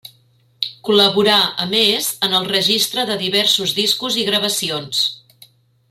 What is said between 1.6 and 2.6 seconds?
a més, en el